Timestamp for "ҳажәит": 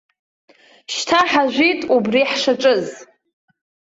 1.31-1.81